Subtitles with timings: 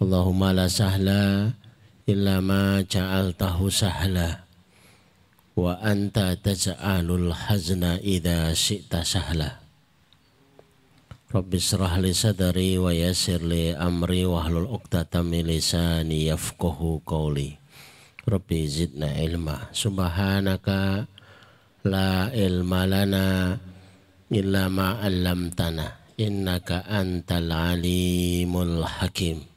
[0.00, 1.52] Allahumma la sahla
[2.08, 4.48] illa ma ja'altahu sahla.
[5.52, 9.60] Wa anta taj'alul hazna idza syi'ta sahla.
[11.28, 17.60] Rabbi israh li sadri wa yassir li amri wa hlul 'uqdatam min lisani yafqahu qawli.
[18.24, 19.68] Rabbi zidna ilma.
[19.68, 21.04] Subhanaka
[21.84, 23.52] la ilma lana
[24.32, 26.16] illa ma 'allamtana.
[26.16, 29.49] Innaka antal alimul hakim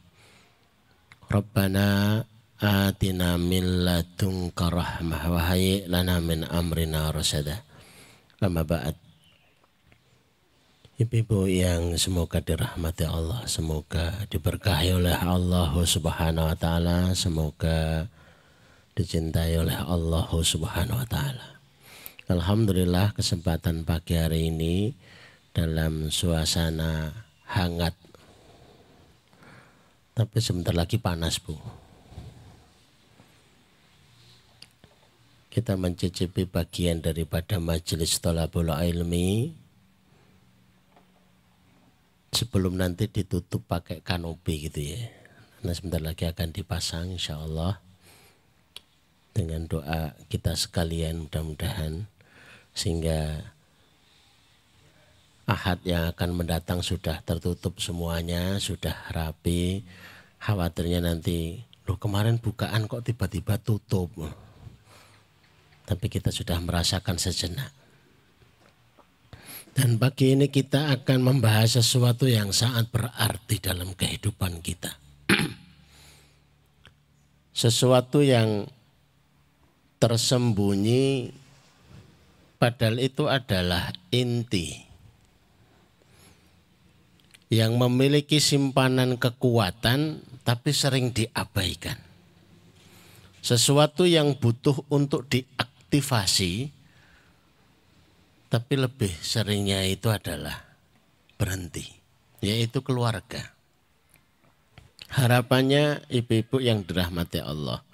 [1.34, 2.22] Rabbana
[2.62, 7.66] atina min ladunka rahmah wa hayyi lana min amrina rasada.
[8.38, 8.94] Lama ba'd.
[11.02, 18.06] Ibu-ibu yang semoga dirahmati Allah, semoga diberkahi oleh Allah Subhanahu wa taala, semoga
[18.94, 21.58] dicintai oleh Allah Subhanahu wa taala.
[22.30, 24.94] Alhamdulillah kesempatan pagi hari ini
[25.50, 27.10] dalam suasana
[27.50, 28.03] hangat
[30.14, 31.58] tapi sebentar lagi panas bu.
[35.50, 39.54] Kita mencicipi bagian daripada majelis tolabul ilmi
[42.34, 45.02] sebelum nanti ditutup pakai kanopi gitu ya.
[45.62, 47.78] Nah sebentar lagi akan dipasang insya Allah
[49.34, 52.10] dengan doa kita sekalian mudah-mudahan
[52.74, 53.53] sehingga
[55.44, 59.84] Ahad yang akan mendatang sudah tertutup semuanya, sudah rapi.
[60.40, 64.08] Khawatirnya nanti, loh kemarin bukaan kok tiba-tiba tutup.
[65.84, 67.76] Tapi kita sudah merasakan sejenak.
[69.76, 74.96] Dan pagi ini kita akan membahas sesuatu yang sangat berarti dalam kehidupan kita.
[77.64, 78.64] sesuatu yang
[80.00, 81.36] tersembunyi
[82.60, 84.93] padahal itu adalah inti
[87.54, 92.02] yang memiliki simpanan kekuatan tapi sering diabaikan.
[93.46, 96.74] Sesuatu yang butuh untuk diaktifasi
[98.50, 100.58] tapi lebih seringnya itu adalah
[101.38, 101.86] berhenti,
[102.42, 103.54] yaitu keluarga.
[105.14, 107.86] Harapannya ibu-ibu yang dirahmati Allah.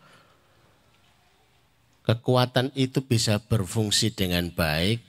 [2.08, 5.03] Kekuatan itu bisa berfungsi dengan baik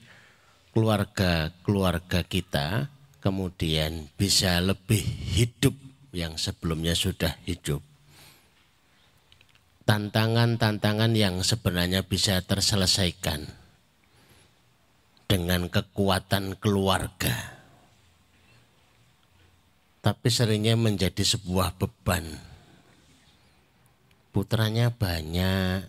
[0.75, 2.91] keluarga-keluarga kita
[3.21, 5.77] kemudian bisa lebih hidup
[6.11, 7.85] yang sebelumnya sudah hidup.
[9.85, 13.47] Tantangan-tantangan yang sebenarnya bisa terselesaikan
[15.31, 17.61] dengan kekuatan keluarga.
[20.01, 22.25] Tapi seringnya menjadi sebuah beban.
[24.31, 25.85] Putranya banyak,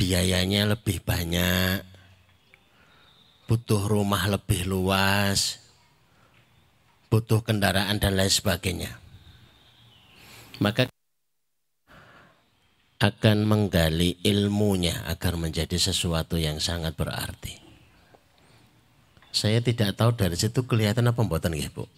[0.00, 1.97] biayanya lebih banyak,
[3.48, 5.56] butuh rumah lebih luas,
[7.08, 8.92] butuh kendaraan dan lain sebagainya.
[10.60, 10.92] Maka
[12.98, 17.56] akan menggali ilmunya agar menjadi sesuatu yang sangat berarti.
[19.32, 21.88] Saya tidak tahu dari situ kelihatan apa pembuatan ya Bu.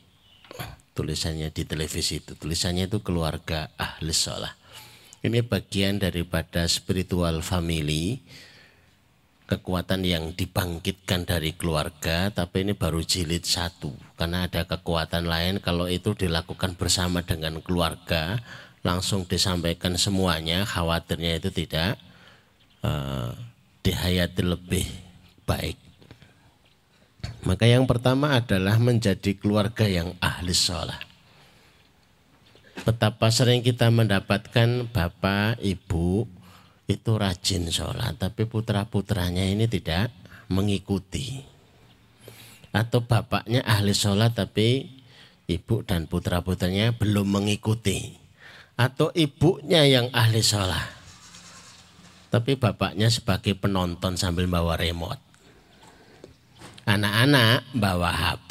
[0.95, 4.53] Tulisannya di televisi itu, tulisannya itu keluarga ahli sholah.
[5.25, 8.21] Ini bagian daripada spiritual family
[9.51, 13.91] kekuatan yang dibangkitkan dari keluarga, tapi ini baru jilid satu.
[14.15, 18.39] Karena ada kekuatan lain kalau itu dilakukan bersama dengan keluarga,
[18.87, 21.99] langsung disampaikan semuanya, khawatirnya itu tidak
[22.87, 23.35] uh,
[23.83, 24.87] dihayati lebih
[25.43, 25.77] baik.
[27.43, 31.03] Maka yang pertama adalah menjadi keluarga yang ahli sholat.
[32.81, 36.25] Betapa sering kita mendapatkan bapak, ibu,
[36.91, 40.11] itu rajin sholat, tapi putra-putranya ini tidak
[40.51, 41.39] mengikuti.
[42.75, 44.91] Atau bapaknya ahli sholat, tapi
[45.47, 48.19] ibu dan putra-putranya belum mengikuti.
[48.75, 50.89] Atau ibunya yang ahli sholat,
[52.31, 55.21] tapi bapaknya sebagai penonton sambil bawa remote.
[56.87, 58.51] Anak-anak bawa HP.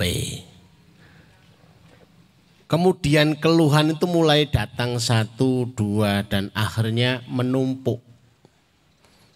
[2.70, 8.09] Kemudian keluhan itu mulai datang satu, dua, dan akhirnya menumpuk.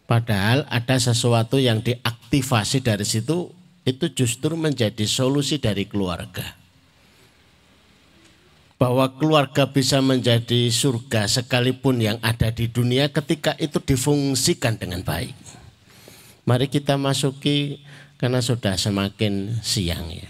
[0.04, 3.50] Padahal ada sesuatu yang diaktifasi dari situ
[3.88, 6.60] itu justru menjadi solusi dari keluarga.
[8.76, 15.32] Bahwa keluarga bisa menjadi surga sekalipun yang ada di dunia ketika itu difungsikan dengan baik.
[16.44, 17.80] Mari kita masuki
[18.20, 20.28] karena sudah semakin siang ya.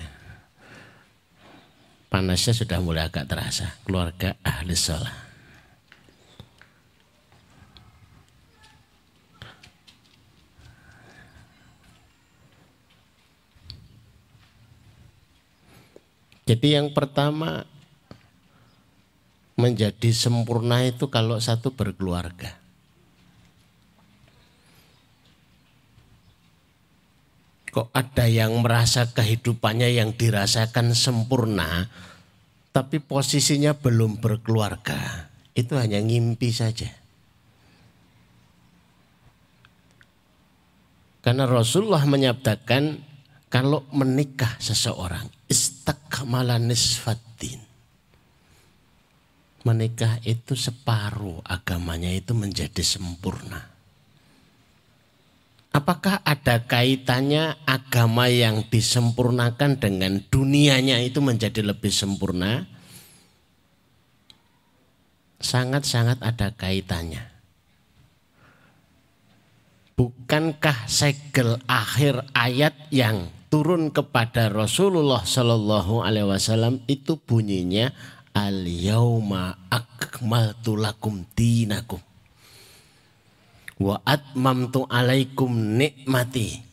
[2.14, 3.74] Panasnya sudah mulai agak terasa.
[3.90, 5.33] Keluarga ahli sholat.
[16.54, 17.66] Jadi yang pertama
[19.58, 22.54] menjadi sempurna itu kalau satu berkeluarga.
[27.74, 31.90] Kok ada yang merasa kehidupannya yang dirasakan sempurna,
[32.70, 35.34] tapi posisinya belum berkeluarga.
[35.58, 36.94] Itu hanya ngimpi saja.
[41.26, 43.02] Karena Rasulullah menyabdakan
[43.50, 45.34] kalau menikah seseorang
[45.84, 47.60] istakmala nisfaddin.
[49.68, 53.68] Menikah itu separuh agamanya itu menjadi sempurna.
[55.76, 62.64] Apakah ada kaitannya agama yang disempurnakan dengan dunianya itu menjadi lebih sempurna?
[65.44, 67.28] Sangat-sangat ada kaitannya.
[70.00, 77.94] Bukankah segel akhir ayat yang turun kepada Rasulullah Shallallahu Alaihi Wasallam itu bunyinya
[78.34, 82.02] al yauma akmaltu lakum dinakum
[83.78, 86.66] wa atmamtu alaikum nikmati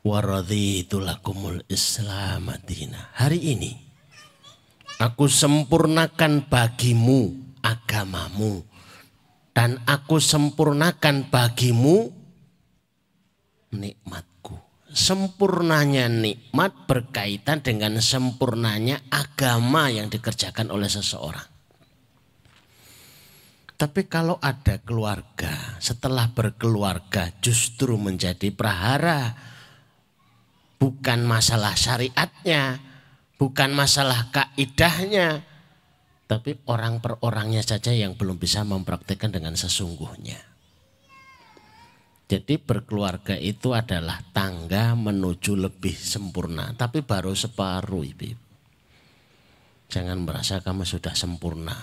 [0.00, 2.48] wa raditu lakumul islam
[3.20, 3.76] Hari ini
[4.96, 8.64] aku sempurnakan bagimu agamamu
[9.52, 12.08] dan aku sempurnakan bagimu
[13.76, 14.33] nikmatku.
[14.94, 21.50] Sempurnanya nikmat berkaitan dengan sempurnanya agama yang dikerjakan oleh seseorang.
[23.74, 25.50] Tapi kalau ada keluarga,
[25.82, 29.34] setelah berkeluarga justru menjadi prahara.
[30.78, 32.78] Bukan masalah syariatnya,
[33.34, 35.42] bukan masalah kaidahnya,
[36.30, 40.53] tapi orang per orangnya saja yang belum bisa mempraktekkan dengan sesungguhnya.
[42.24, 48.32] Jadi berkeluarga itu adalah tangga menuju lebih sempurna, tapi baru separuh ibu.
[49.92, 51.76] Jangan merasa kamu sudah sempurna.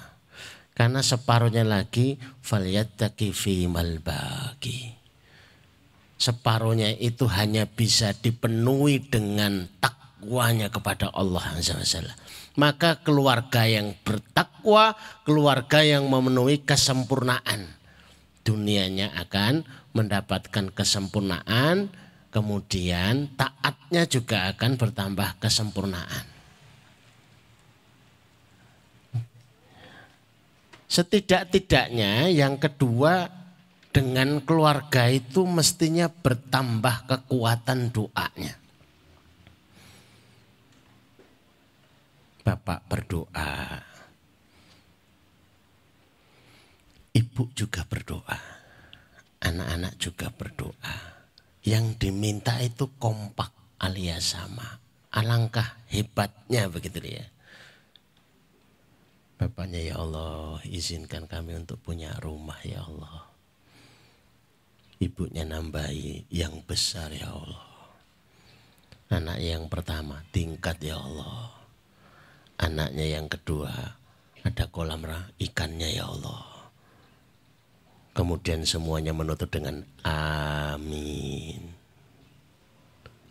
[0.74, 3.70] Karena separuhnya lagi falyattaqi fi.
[6.18, 11.78] Separuhnya itu hanya bisa dipenuhi dengan takwanya kepada Allah Azza
[12.58, 17.78] Maka keluarga yang bertakwa, keluarga yang memenuhi kesempurnaan.
[18.42, 21.92] Dunianya akan mendapatkan kesempurnaan,
[22.32, 26.26] kemudian taatnya juga akan bertambah kesempurnaan.
[30.92, 33.32] Setidak-tidaknya yang kedua
[33.96, 38.56] dengan keluarga itu mestinya bertambah kekuatan doanya.
[42.44, 43.80] Bapak berdoa.
[47.12, 48.51] Ibu juga berdoa.
[49.42, 50.98] Anak-anak juga berdoa.
[51.66, 53.50] Yang diminta itu kompak
[53.82, 54.78] alias sama.
[55.12, 57.26] Alangkah hebatnya begitu ya.
[59.42, 63.26] Bapaknya ya Allah izinkan kami untuk punya rumah ya Allah.
[65.02, 67.66] Ibunya nambahi yang besar ya Allah.
[69.10, 71.50] Anak yang pertama tingkat ya Allah.
[72.62, 73.74] Anaknya yang kedua
[74.46, 75.02] ada kolam
[75.42, 76.51] ikannya ya Allah.
[78.12, 81.72] Kemudian semuanya menutup dengan amin.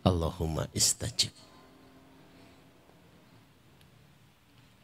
[0.01, 1.29] Allahumma istajib.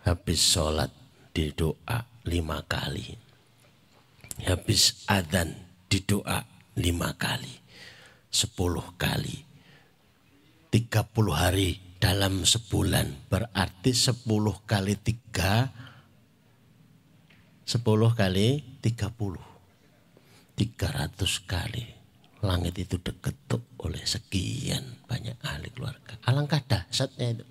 [0.05, 0.93] Habis sholat
[1.33, 3.17] di doa lima kali.
[4.45, 5.57] Habis adzan
[5.89, 6.45] di doa
[6.77, 7.57] lima kali.
[8.29, 9.33] Sepuluh kali.
[10.69, 13.33] Tiga puluh hari dalam sebulan.
[13.33, 15.73] Berarti sepuluh kali tiga.
[17.65, 19.56] Sepuluh kali tiga puluh.
[20.57, 21.85] Tiga ratus kali.
[22.41, 26.17] Langit itu diketuk oleh sekian banyak ahli keluarga.
[26.25, 27.45] Alangkah dahsyatnya itu.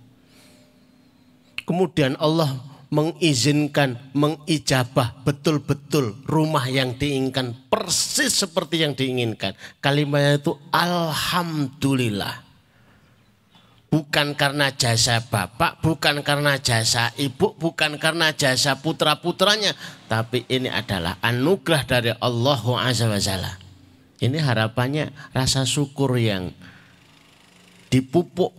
[1.66, 2.54] Kemudian Allah
[2.90, 9.58] mengizinkan, mengijabah betul-betul rumah yang diinginkan persis seperti yang diinginkan.
[9.82, 12.45] Kalimatnya itu alhamdulillah.
[13.86, 19.72] Bukan karena jasa bapak, bukan karena jasa ibu, bukan karena jasa putra-putranya,
[20.10, 23.06] tapi ini adalah anugerah dari Allah Azza
[24.18, 26.50] Ini harapannya rasa syukur yang
[27.88, 28.52] dipupuk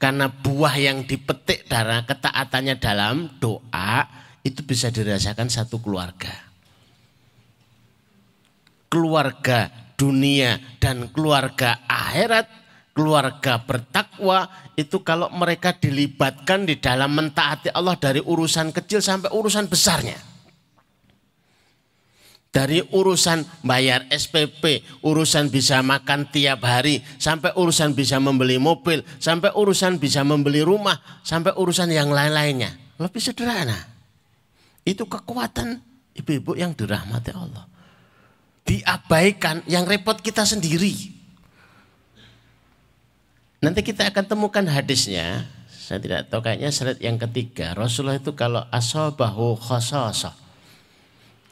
[0.00, 4.08] karena buah yang dipetik dari ketaatannya dalam doa
[4.40, 6.32] itu bisa dirasakan satu keluarga.
[8.90, 9.68] Keluarga
[10.00, 12.48] dunia dan keluarga akhirat,
[13.00, 14.44] keluarga bertakwa
[14.76, 20.20] itu kalau mereka dilibatkan di dalam mentaati Allah dari urusan kecil sampai urusan besarnya.
[22.50, 29.54] Dari urusan bayar SPP, urusan bisa makan tiap hari, sampai urusan bisa membeli mobil, sampai
[29.54, 32.74] urusan bisa membeli rumah, sampai urusan yang lain-lainnya.
[32.98, 33.78] Lebih sederhana.
[34.82, 35.78] Itu kekuatan
[36.18, 37.70] ibu-ibu yang dirahmati Allah.
[38.66, 41.19] Diabaikan yang repot kita sendiri.
[43.60, 45.44] Nanti kita akan temukan hadisnya.
[45.68, 47.76] Saya tidak tahu kayaknya slide yang ketiga.
[47.76, 50.32] Rasulullah itu kalau asobahu khososah.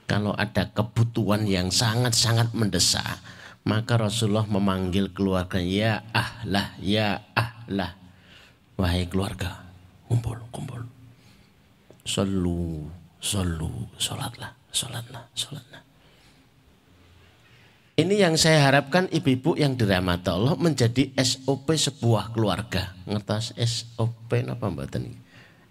[0.08, 3.20] Kalau ada kebutuhan yang sangat-sangat mendesak.
[3.68, 5.60] Maka Rasulullah memanggil keluarga.
[5.60, 7.92] Ya ahlah, ya ahlah.
[8.80, 9.68] Wahai keluarga.
[10.08, 10.80] Kumpul, kumpul.
[12.08, 12.88] Solu,
[13.20, 15.87] solu, sholatlah, sholatlah, sholatlah.
[17.98, 22.94] Ini yang saya harapkan ibu-ibu yang dirahmati Allah menjadi SOP sebuah keluarga.
[23.10, 25.10] Ngertas SOP apa mbak Tani?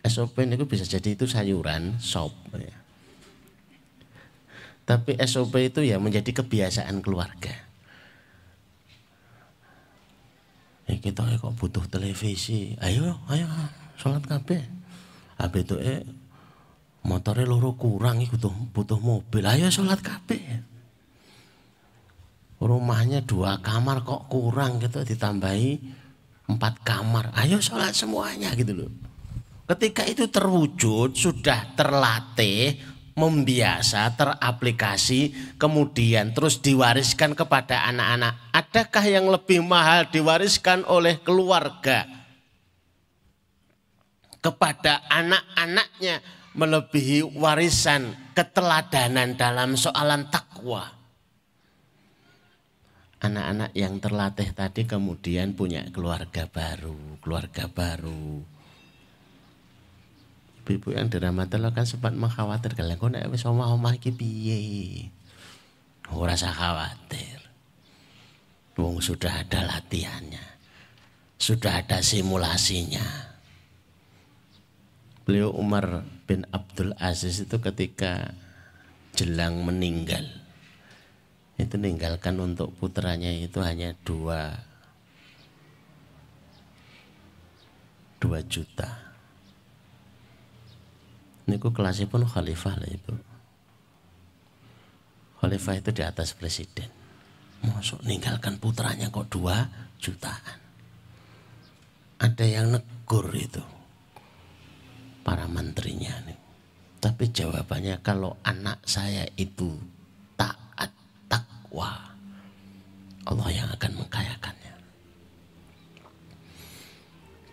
[0.03, 2.35] SOP ini bisa jadi itu sayuran, sop.
[2.51, 2.75] Ya.
[4.83, 7.55] Tapi SOP itu ya menjadi kebiasaan keluarga.
[10.91, 12.75] Ya kita kok butuh televisi.
[12.83, 13.47] Ayo, ayo,
[13.95, 14.67] sholat kabeh.
[15.39, 16.03] Habis itu eh
[17.07, 19.47] motornya loro kurang butuh butuh mobil.
[19.47, 20.66] Ayo sholat kabeh
[22.57, 25.77] rumahnya dua kamar kok kurang gitu ditambahi
[26.49, 27.35] empat kamar.
[27.37, 28.91] Ayo sholat semuanya gitu loh.
[29.67, 32.79] Ketika itu terwujud sudah terlatih
[33.17, 38.53] membiasa teraplikasi kemudian terus diwariskan kepada anak-anak.
[38.55, 42.07] Adakah yang lebih mahal diwariskan oleh keluarga?
[44.39, 46.23] Kepada anak-anaknya
[46.55, 50.96] melebihi warisan keteladanan dalam soalan takwa
[53.17, 58.45] anak-anak yang terlatih tadi kemudian punya keluarga baru, keluarga baru.
[60.67, 64.59] Ibu yang dirahmati kan sempat mengkhawatirkan, kok nek wis omah-omah iki piye?
[66.11, 67.39] Ora usah khawatir.
[68.75, 70.43] Wong sudah ada latihannya.
[71.39, 73.31] Sudah ada simulasinya.
[75.23, 78.35] Beliau Umar bin Abdul Aziz itu ketika
[79.15, 80.46] jelang meninggal
[81.57, 84.53] itu meninggalkan untuk putranya itu hanya dua.
[88.21, 88.89] Dua juta.
[91.49, 93.13] Ini ku kelasnya pun khalifah lah itu.
[95.41, 96.89] Khalifah itu di atas presiden.
[97.65, 99.65] Masuk meninggalkan putranya kok dua
[99.97, 100.61] jutaan.
[102.21, 103.61] Ada yang negur itu.
[105.25, 106.37] Para menterinya nih.
[107.01, 109.96] Tapi jawabannya kalau anak saya itu
[111.77, 111.93] takwa,
[113.29, 114.73] Allah yang akan mengkayakannya.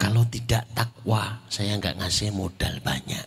[0.01, 3.27] Kalau tidak takwa, saya nggak ngasih modal banyak.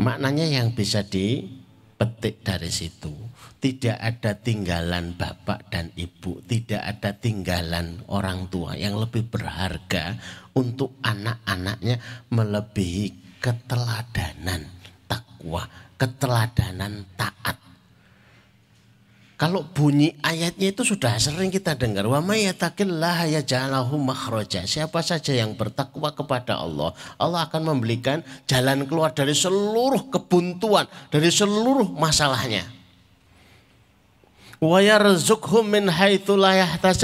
[0.00, 3.12] Maknanya yang bisa dipetik dari situ,
[3.60, 10.16] tidak ada tinggalan bapak dan ibu, tidak ada tinggalan orang tua yang lebih berharga
[10.56, 12.00] untuk anak-anaknya
[12.32, 14.72] melebihi keteladanan
[15.04, 15.68] takwa,
[16.00, 17.61] keteladanan taat
[19.42, 22.06] kalau bunyi ayatnya itu sudah sering kita dengar.
[22.06, 24.62] Wa may yattaqillah yaj'alhu makhraja.
[24.70, 31.26] Siapa saja yang bertakwa kepada Allah, Allah akan memberikan jalan keluar dari seluruh kebuntuan, dari
[31.26, 32.70] seluruh masalahnya.
[34.62, 34.78] Wa
[35.66, 36.38] min haitsu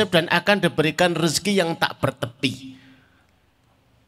[0.06, 2.78] dan akan diberikan rezeki yang tak bertepi.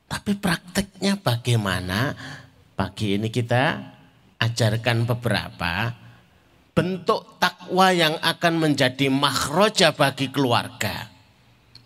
[0.07, 2.15] Tapi prakteknya bagaimana?
[2.79, 3.91] Pagi ini kita
[4.39, 5.99] ajarkan beberapa
[6.71, 11.11] bentuk takwa yang akan menjadi makhroja bagi keluarga.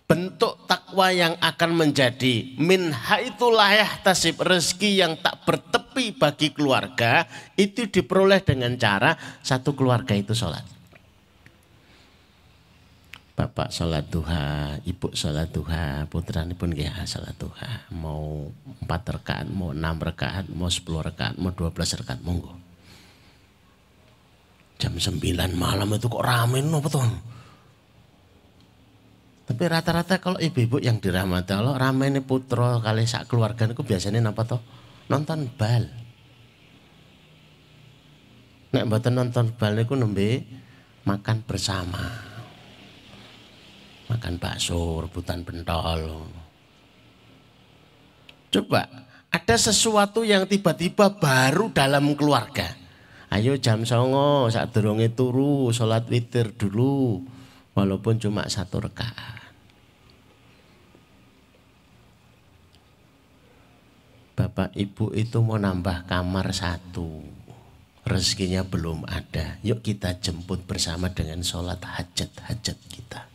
[0.05, 7.25] Bentuk takwa yang akan menjadi min haitulah tasib rezeki yang tak bertepi bagi keluarga
[7.57, 10.61] itu diperoleh dengan cara satu keluarga itu sholat.
[13.35, 17.89] Bapak sholat duha, ibu sholat duha, putra pun ya sholat duha.
[17.91, 18.53] Mau
[18.85, 22.64] empat rekaan, mau enam rekaan, mau sepuluh rekaan, mau dua belas rekaan, monggo
[24.79, 25.19] jam 9
[25.55, 27.03] malam itu kok rame apa tuh?
[29.45, 31.77] Tapi rata-rata kalau ibu-ibu yang dirahmati Allah
[32.09, 34.61] ini putra kali sak keluarga itu biasanya apa tuh?
[35.13, 35.85] Nonton bal.
[38.73, 40.43] Nek mboten nonton bal niku nembe
[41.05, 42.03] makan bersama.
[44.09, 46.25] Makan bakso, rebutan pentol.
[48.49, 48.89] Coba
[49.29, 52.84] ada sesuatu yang tiba-tiba baru dalam keluarga.
[53.35, 57.19] Ayo jam songo saat dorongnya turu sholat witir dulu
[57.75, 59.43] walaupun cuma satu rekaat.
[64.39, 67.27] Bapak ibu itu mau nambah kamar satu.
[68.07, 69.59] Rezekinya belum ada.
[69.67, 73.27] Yuk kita jemput bersama dengan sholat hajat-hajat kita.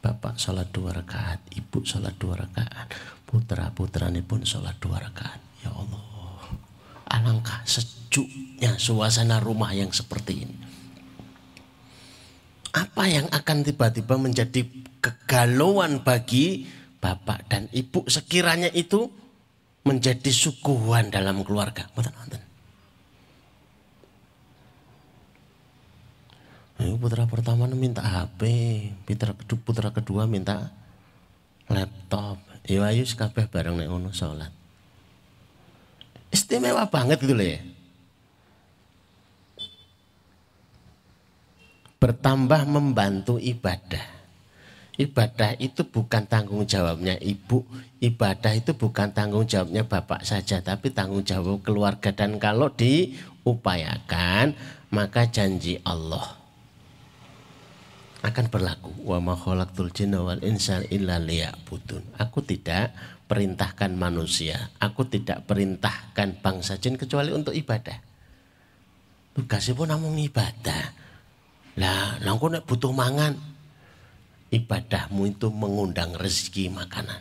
[0.00, 2.96] Bapak sholat dua rakaat, ibu sholat dua rakaat,
[3.28, 5.42] putra putra ini pun sholat dua rakaat.
[5.60, 6.15] Ya Allah,
[7.06, 10.56] Alangkah sejuknya suasana rumah yang seperti ini.
[12.76, 14.66] Apa yang akan tiba-tiba menjadi
[15.00, 16.66] kegalauan bagi
[17.00, 19.08] bapak dan ibu sekiranya itu
[19.86, 21.86] menjadi sukuan dalam keluarga.
[21.94, 22.42] Betul.
[26.96, 28.42] putra pertama minta HP,
[29.06, 30.72] putra kedua, putra kedua minta
[31.70, 32.40] laptop.
[32.66, 34.55] Ya ayo kabeh bareng nek salat.
[36.30, 37.60] Istimewa banget gitu loh ya.
[41.96, 44.14] Bertambah membantu ibadah.
[44.96, 47.60] Ibadah itu bukan tanggung jawabnya ibu,
[48.00, 52.16] ibadah itu bukan tanggung jawabnya bapak saja, tapi tanggung jawab keluarga.
[52.16, 54.56] Dan kalau diupayakan,
[54.88, 56.46] maka janji Allah
[58.24, 58.90] akan berlaku.
[59.04, 62.16] Wa ma khalaqtul jinna wal insa illa liya'budun.
[62.16, 62.90] Aku tidak
[63.26, 67.98] perintahkan manusia, aku tidak perintahkan bangsa jin kecuali untuk ibadah.
[69.34, 70.84] Tugasnya pun namun ibadah.
[71.76, 73.36] Lah, nangku nek butuh mangan,
[74.48, 77.20] ibadahmu itu mengundang rezeki makanan.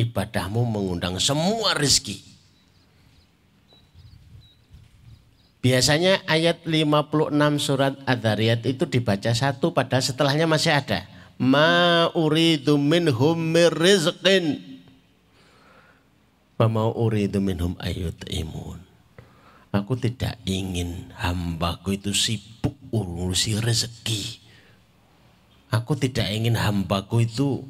[0.00, 2.32] Ibadahmu mengundang semua rezeki.
[5.62, 11.06] Biasanya ayat 56 surat Ad-Dariyat itu dibaca satu pada setelahnya masih ada.
[11.38, 14.71] Ma uridu minhum mirrizqin.
[16.62, 17.74] Wa ma uridu minhum
[18.30, 18.78] imun.
[19.74, 24.38] Aku tidak ingin hambaku itu sibuk urusi rezeki.
[25.74, 27.66] Aku tidak ingin hambaku itu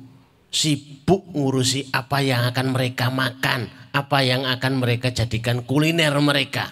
[0.53, 6.69] sibuk ngurusi apa yang akan mereka makan, apa yang akan mereka jadikan kuliner mereka.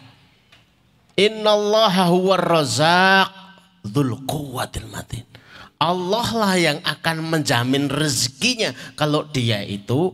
[1.17, 3.33] Innallaha huwar razaq
[3.81, 5.25] dzul quwwatil matin.
[5.81, 10.13] Allah lah yang akan menjamin rezekinya kalau dia itu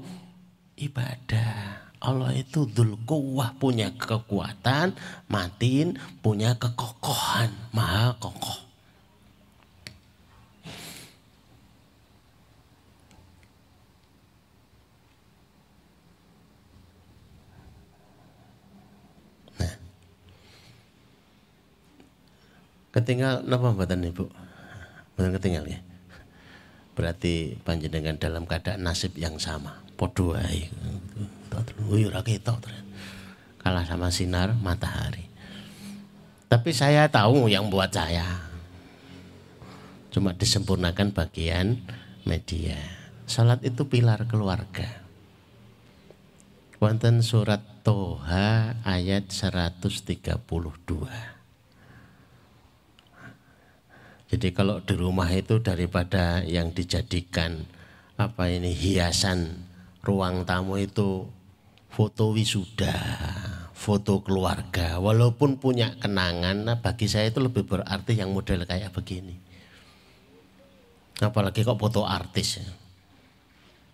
[0.78, 1.75] ibadah.
[1.96, 4.94] Allah itu dzul quwwah punya kekuatan,
[5.32, 8.66] matin punya kekokohan, maha kokoh.
[22.96, 24.24] Ketinggal napa mboten Ibu?
[25.12, 25.84] Mboten ketinggal ya.
[26.96, 29.84] Berarti panjenengan dalam keadaan nasib yang sama.
[30.00, 30.32] Podo.
[31.86, 32.62] Ora ketok
[33.60, 35.26] Kalah sama sinar matahari.
[36.46, 38.46] Tapi saya tahu yang buat saya.
[40.14, 41.82] Cuma disempurnakan bagian
[42.22, 42.78] media.
[43.26, 44.86] Salat itu pilar keluarga.
[46.78, 50.06] Wonten surat Toha ayat 132.
[54.26, 57.66] Jadi kalau di rumah itu daripada yang dijadikan
[58.14, 59.66] apa ini hiasan
[60.06, 61.26] ruang tamu itu
[61.96, 62.92] foto wisuda,
[63.72, 65.00] foto keluarga.
[65.00, 69.32] Walaupun punya kenangan, nah bagi saya itu lebih berarti yang model kayak begini.
[71.24, 72.68] Apalagi kok foto artis ya.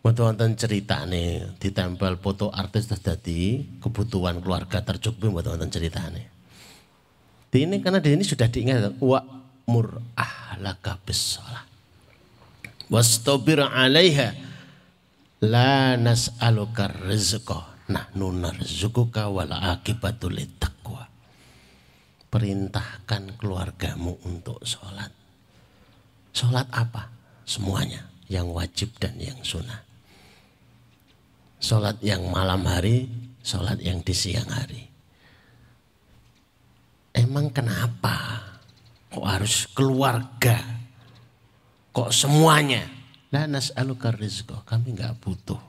[0.02, 6.26] Wonten cerita nih, ditempel foto artis terjadi kebutuhan keluarga tercukupi buat wonten cerita nih.
[7.54, 9.22] Ini karena di ini sudah diingat, wa
[9.70, 11.62] mur ahlaka bisalah
[12.92, 14.36] wastabir 'alaiha
[15.40, 21.08] la nas'aluka rizqa nahnu narzuquka wal akibatul taqwa
[22.30, 25.10] perintahkan keluargamu untuk sholat
[26.30, 27.10] sholat apa
[27.48, 29.82] semuanya yang wajib dan yang sunnah
[31.58, 33.10] sholat yang malam hari
[33.42, 34.86] sholat yang di siang hari
[37.12, 38.52] emang kenapa
[39.12, 40.56] Kok harus keluarga?
[41.92, 42.88] Kok semuanya?
[43.28, 44.64] La nas'aluka rizqa.
[44.64, 45.60] Kami nggak butuh.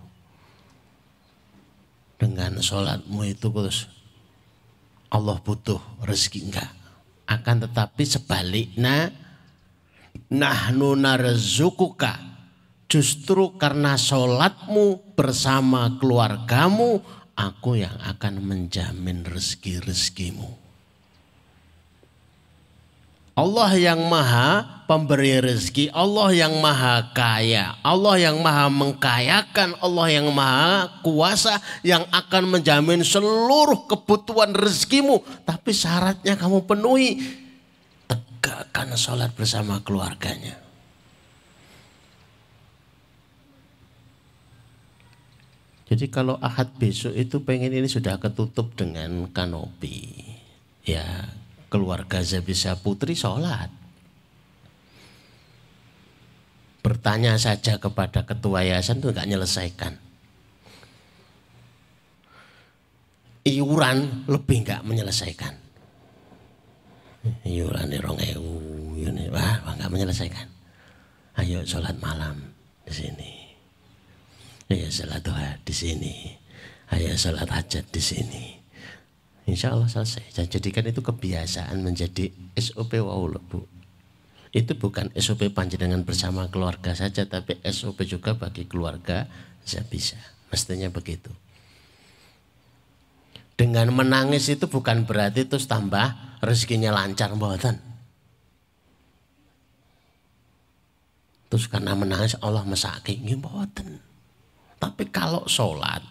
[2.23, 3.91] Dengan sholatmu itu terus
[5.11, 6.71] Allah butuh rezeki enggak.
[7.27, 9.11] Akan tetapi sebaliknya
[10.31, 12.31] nahnu narzukuka.
[12.87, 17.03] Justru karena sholatmu bersama keluargamu,
[17.35, 20.62] aku yang akan menjamin rezeki-rezekimu.
[23.33, 30.29] Allah yang maha pemberi rezeki, Allah yang maha kaya, Allah yang maha mengkayakan, Allah yang
[30.29, 35.25] maha kuasa yang akan menjamin seluruh kebutuhan rezekimu.
[35.49, 37.17] Tapi syaratnya kamu penuhi,
[38.05, 40.61] tegakkan sholat bersama keluarganya.
[45.89, 50.21] Jadi kalau ahad besok itu pengen ini sudah ketutup dengan kanopi.
[50.85, 51.33] Ya
[51.73, 53.73] keluarga Zabisa Putri sholat.
[56.85, 60.03] Bertanya saja kepada ketua yayasan itu nggak menyelesaikan.
[63.43, 65.53] iuran lebih nggak menyelesaikan.
[67.47, 68.55] Iuran rong ewu,
[68.99, 70.47] ini wah nggak menyelesaikan.
[71.39, 72.39] Ayo sholat malam
[72.83, 73.31] di sini.
[74.71, 76.15] Ayo sholat doa di sini.
[76.91, 78.62] Ayo sholat hajat di sini.
[79.43, 80.31] Insya Allah selesai.
[80.31, 83.67] Saya jadikan itu kebiasaan menjadi SOP wow Bu.
[84.53, 89.27] Itu bukan SOP panjenengan bersama keluarga saja, tapi SOP juga bagi keluarga
[89.67, 90.15] saya bisa.
[90.53, 91.33] Mestinya begitu.
[93.53, 97.77] Dengan menangis itu bukan berarti terus tambah rezekinya lancar mboten.
[101.53, 104.01] Terus karena menangis Allah mesake nggih mboten.
[104.81, 106.01] Tapi kalau sholat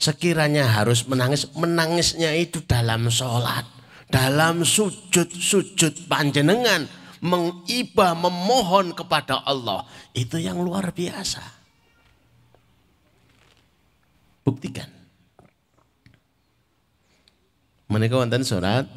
[0.00, 3.68] sekiranya harus menangis, menangisnya itu dalam sholat,
[4.08, 6.88] dalam sujud-sujud panjenengan,
[7.20, 9.84] mengibah, memohon kepada Allah.
[10.16, 11.44] Itu yang luar biasa.
[14.40, 14.88] Buktikan.
[17.92, 18.88] Menika wonten surat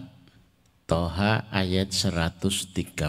[0.88, 3.04] Toha ayat 132.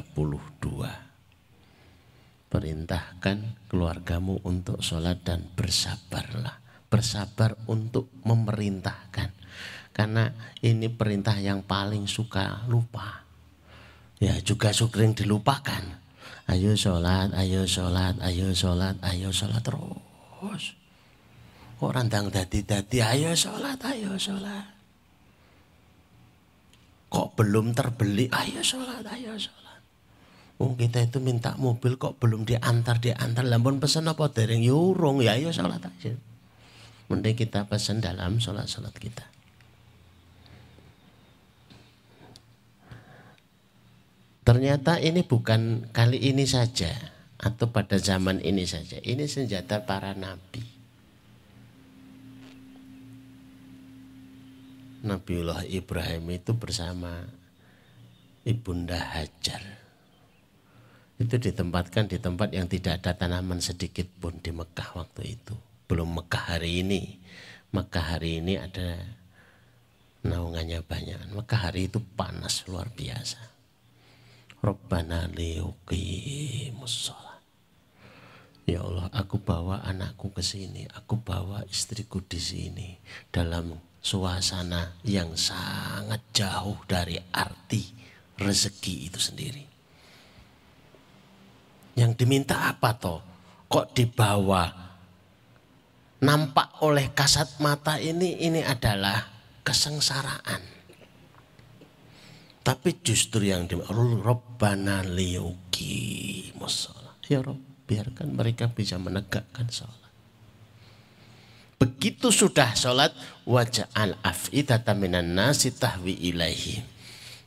[2.51, 6.64] Perintahkan keluargamu untuk sholat dan bersabarlah.
[6.95, 9.35] Bersabar untuk memerintahkan.
[9.91, 10.31] Karena
[10.63, 13.27] ini perintah yang paling suka lupa.
[14.23, 16.03] Ya juga sering dilupakan.
[16.47, 20.79] Ayo sholat, ayo sholat, ayo sholat, ayo sholat terus.
[21.83, 24.75] Orang dang dadi-dadi, ayo sholat, ayo sholat
[27.15, 29.79] kok belum terbeli ayo sholat ayo sholat
[30.59, 35.39] oh kita itu minta mobil kok belum diantar diantar lampun pesan apa dereng yurung ya,
[35.39, 36.11] ya ayo sholat aja
[37.13, 39.25] mending kita pesan dalam sholat sholat kita
[44.45, 46.93] ternyata ini bukan kali ini saja
[47.41, 50.75] atau pada zaman ini saja ini senjata para nabi
[55.05, 57.29] Nabiullah Ibrahim itu bersama
[58.49, 59.61] Ibunda Hajar.
[61.21, 65.53] Itu ditempatkan di tempat yang tidak ada tanaman sedikit pun di Mekah waktu itu.
[65.85, 67.21] Belum Mekah hari ini.
[67.75, 69.03] Mekah hari ini ada
[70.25, 71.37] naungannya banyak.
[71.37, 73.41] Mekah hari itu panas luar biasa.
[74.65, 77.13] Rabbana liuqimus
[78.65, 82.97] Ya Allah, aku bawa anakku ke sini, aku bawa istriku di sini
[83.29, 87.85] dalam suasana yang sangat jauh dari arti
[88.41, 89.65] rezeki itu sendiri.
[92.01, 93.21] Yang diminta apa toh?
[93.69, 94.94] Kok dibawa?
[96.25, 99.29] Nampak oleh kasat mata ini ini adalah
[99.61, 100.63] kesengsaraan.
[102.65, 106.49] Tapi justru yang di Rabbana liyuki
[107.29, 110.09] Ya Rob, biarkan mereka bisa menegakkan sholat.
[111.77, 113.13] Begitu sudah sholat
[113.45, 116.81] waja'al af'idata minan nasi tahwi ilaihi.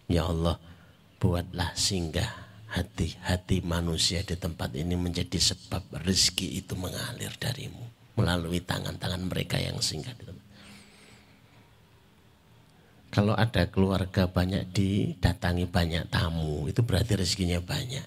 [0.06, 0.62] Ya Allah,
[1.18, 2.30] buatlah singgah
[2.78, 9.78] hati-hati manusia di tempat ini menjadi sebab rezeki itu mengalir darimu melalui tangan-tangan mereka yang
[9.78, 10.18] tempat.
[13.08, 18.06] Kalau ada keluarga banyak didatangi banyak tamu, itu berarti rezekinya banyak.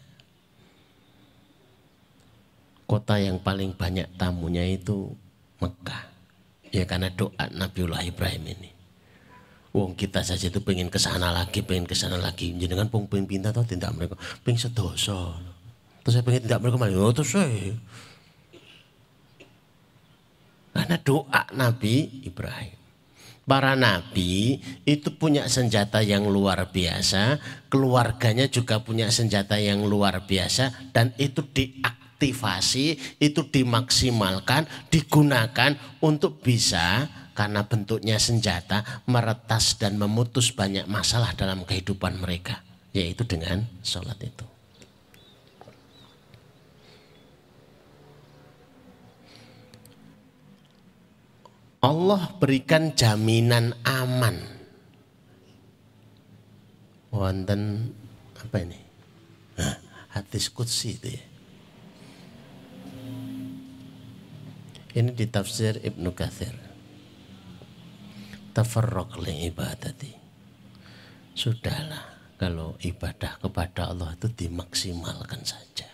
[2.84, 5.14] Kota yang paling banyak tamunya itu
[5.62, 6.10] Mekah.
[6.70, 8.70] Ya karena doa Nabiullah Ibrahim ini.
[9.70, 12.50] Wong kita saja itu pengen ke sana lagi, pengen ke sana lagi.
[12.58, 15.38] Jangan pun pengen pinta atau tidak mereka, pengen sedoso.
[16.02, 17.74] Terus saya pengen tidak mereka malah, oh terus saya.
[20.80, 22.80] Karena doa Nabi Ibrahim.
[23.50, 30.94] Para nabi itu punya senjata yang luar biasa, keluarganya juga punya senjata yang luar biasa,
[30.94, 40.86] dan itu diaktifasi, itu dimaksimalkan, digunakan untuk bisa karena bentuknya senjata meretas dan memutus banyak
[40.86, 42.62] masalah dalam kehidupan mereka,
[42.94, 44.49] yaitu dengan sholat itu.
[51.80, 54.36] Allah berikan jaminan aman.
[57.10, 57.90] Wonten
[58.36, 58.80] apa ini?
[60.10, 61.24] hadis kutsi itu ya.
[64.90, 66.54] Ini di tafsir Ibnu Kathir.
[68.50, 70.10] Tafarrok li ibadati.
[71.30, 75.86] Sudahlah kalau ibadah kepada Allah itu dimaksimalkan saja.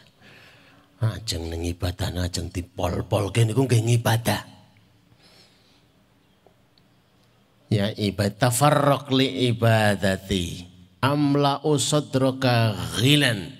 [0.96, 4.55] Ajeng ning ibadah ajeng dipol-pol kene niku nggih ibadah.
[7.66, 10.66] Ya ibadah tafarrok li ibadati.
[11.02, 13.56] Amla usadroka ghilan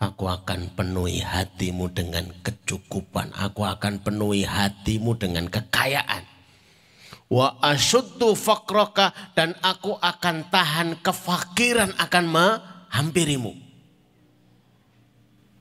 [0.00, 3.36] Aku akan penuhi hatimu dengan kecukupan.
[3.36, 6.24] Aku akan penuhi hatimu dengan kekayaan.
[7.30, 13.54] wa asyuddu fakroka dan aku akan tahan kefakiran akan menghampirimu.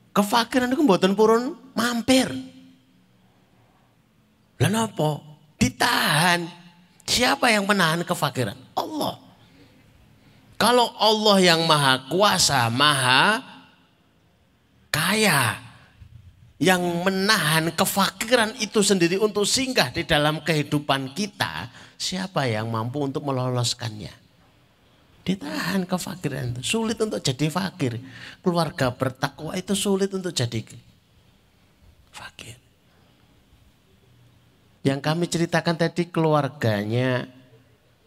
[0.09, 2.25] Kefakiran itu mboten purun mampir.
[4.57, 5.09] Lah apa?
[5.61, 6.58] Ditahan.
[7.09, 8.53] Siapa yang menahan kefakiran?
[8.77, 9.17] Allah.
[10.61, 13.41] Kalau Allah yang maha kuasa, maha
[14.93, 15.57] kaya,
[16.61, 23.25] yang menahan kefakiran itu sendiri untuk singgah di dalam kehidupan kita, siapa yang mampu untuk
[23.25, 24.13] meloloskannya?
[25.25, 26.61] Ditahan kefakiran itu.
[26.77, 27.97] Sulit untuk jadi fakir.
[28.45, 30.61] Keluarga bertakwa itu sulit untuk jadi
[32.13, 32.68] fakir.
[34.83, 37.27] Yang kami ceritakan tadi keluarganya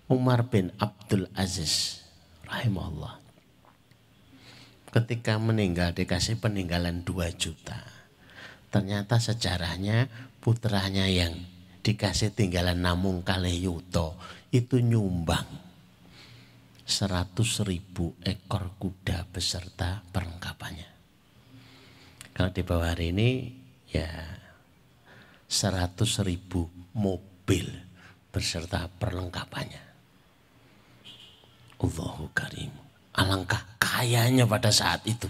[0.08, 2.04] Umar bin Abdul Aziz
[2.48, 3.20] rahimahullah.
[4.92, 7.92] Ketika meninggal dikasih peninggalan 2 juta
[8.72, 10.08] Ternyata sejarahnya
[10.40, 11.36] putranya yang
[11.84, 14.16] dikasih tinggalan Namung Kaleyuto
[14.48, 15.44] itu nyumbang
[16.88, 17.36] 100
[17.68, 20.88] ribu ekor kuda beserta perlengkapannya.
[22.32, 23.30] Kalau di bawah hari ini
[23.92, 24.08] ya
[25.52, 26.64] 100 ribu
[26.96, 27.68] mobil
[28.32, 29.84] beserta perlengkapannya.
[31.76, 32.72] Allahu Karim.
[33.12, 35.28] Alangkah kayanya pada saat itu.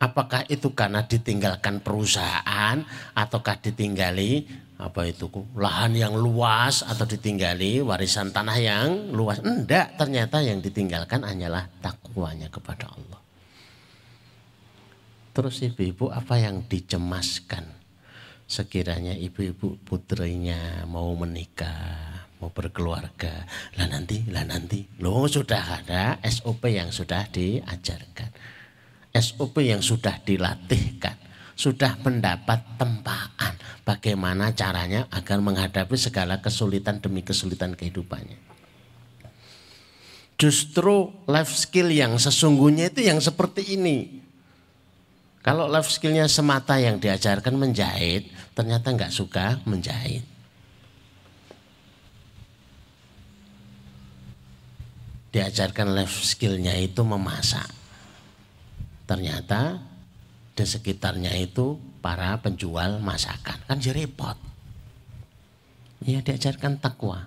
[0.00, 2.80] Apakah itu karena ditinggalkan perusahaan
[3.12, 4.48] ataukah ditinggali
[4.80, 9.44] apa itu lahan yang luas atau ditinggali warisan tanah yang luas?
[9.44, 13.20] Enggak, ternyata yang ditinggalkan hanyalah takwanya kepada Allah.
[15.36, 17.83] Terus ibu-ibu apa yang dicemaskan
[18.44, 23.48] sekiranya ibu-ibu putrinya mau menikah, mau berkeluarga,
[23.80, 28.54] lah nanti, lah nanti, lo sudah ada SOP yang sudah diajarkan
[29.14, 31.14] SOP yang sudah dilatihkan,
[31.54, 33.54] sudah mendapat tempaan
[33.86, 38.42] bagaimana caranya agar menghadapi segala kesulitan demi kesulitan kehidupannya.
[40.34, 44.26] Justru life skill yang sesungguhnya itu yang seperti ini.
[45.46, 50.22] Kalau life skillnya semata yang diajarkan menjahit, ternyata nggak suka menjahit.
[55.34, 57.66] Diajarkan life skillnya itu memasak.
[59.10, 59.82] Ternyata
[60.54, 63.58] di sekitarnya itu para penjual masakan.
[63.66, 64.38] Kan jadi repot.
[66.06, 67.26] Ya diajarkan takwa.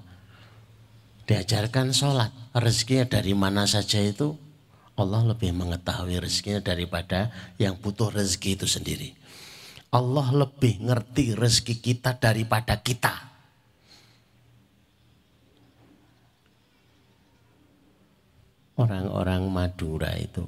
[1.28, 2.32] Diajarkan sholat.
[2.56, 4.40] Rezekinya dari mana saja itu
[4.96, 9.27] Allah lebih mengetahui rezekinya daripada yang butuh rezeki itu sendiri
[9.92, 13.16] Allah lebih ngerti rezeki kita daripada kita
[18.78, 20.46] orang-orang Madura itu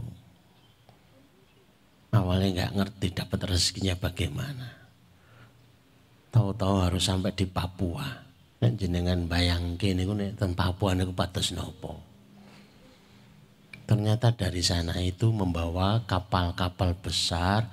[2.10, 4.68] Awalnya nggak ngerti dapat rezekinya bagaimana.
[6.34, 8.26] Tahu-tahu harus sampai di Papua.
[8.60, 12.02] Dan jenengan bayangke niku nek ten Papua niku patus nopo.
[13.88, 17.66] Ternyata dari sana itu membawa kapal-kapal besar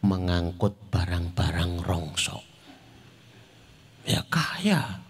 [0.00, 2.44] mengangkut barang-barang rongsok.
[4.08, 5.04] Ya kaya.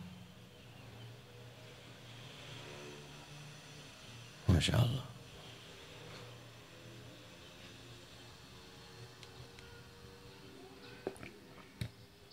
[4.51, 5.07] Masya Allah.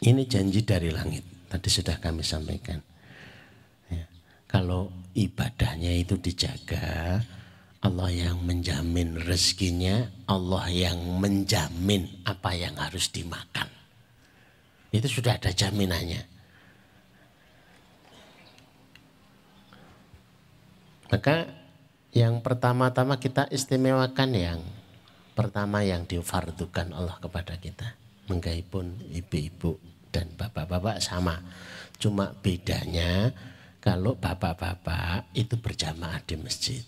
[0.02, 1.26] Ini janji dari langit.
[1.48, 2.80] Tadi sudah kami sampaikan.
[3.91, 4.06] Ya.
[4.48, 7.22] Kalau ibadahnya itu dijaga,
[7.78, 13.70] Allah yang menjamin rezekinya, Allah yang menjamin apa yang harus dimakan.
[14.90, 16.26] Itu sudah ada jaminannya.
[21.08, 21.48] Maka
[22.12, 24.60] yang pertama-tama kita istimewakan yang
[25.38, 27.94] pertama yang difardukan Allah kepada kita.
[28.28, 29.80] Menggaipun ibu-ibu
[30.12, 31.40] dan bapak-bapak sama.
[32.02, 33.32] Cuma bedanya
[33.80, 36.84] kalau bapak-bapak itu berjamaah di masjid.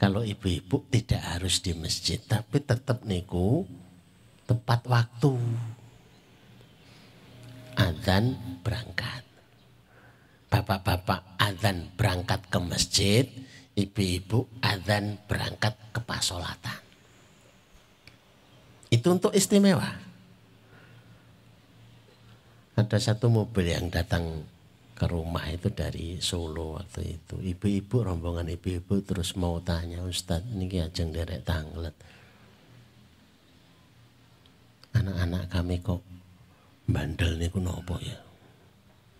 [0.00, 3.68] Kalau ibu-ibu tidak harus di masjid, tapi tetap niku
[4.48, 5.36] tepat waktu.
[7.76, 8.32] Adzan
[8.64, 9.28] berangkat.
[10.48, 13.24] Bapak-bapak adzan berangkat ke masjid,
[13.76, 16.80] ibu-ibu adzan berangkat ke pasolatan.
[18.88, 20.10] Itu untuk istimewa
[22.80, 24.48] ada satu mobil yang datang
[25.00, 27.40] ke rumah itu dari Solo waktu itu.
[27.40, 31.96] Ibu-ibu rombongan ibu-ibu terus mau tanya Ustadz ini ajeng derek tanglet.
[34.92, 36.04] Anak-anak kami kok
[36.84, 38.20] bandel nih nopo ya?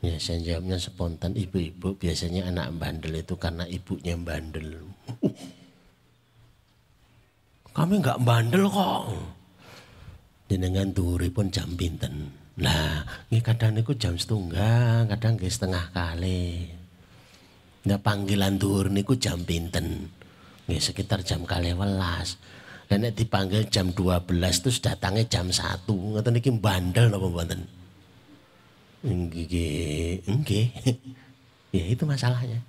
[0.04, 4.84] Ya saya jawabnya spontan ibu-ibu biasanya anak bandel itu karena ibunya bandel.
[7.76, 9.12] Kami nggak bandel kok.
[10.48, 16.68] Jenengan turi pun jam pinten Nah, ini kadang niku jam setengah, kadang nggih setengah kali.
[17.88, 20.12] Nah panggilan dhuwur niku jam pinten?
[20.68, 22.37] Nggih sekitar jam kali welas.
[22.85, 24.27] Dan dipanggil jam 12
[24.61, 25.88] terus datangnya jam 1.
[25.88, 27.62] Ngoten niki bandel napa mboten?
[29.07, 30.66] Nggih, nggih.
[31.73, 32.61] ya itu masalahnya.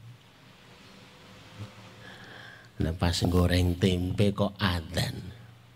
[2.79, 5.19] Nah pas goreng tempe kok adzan.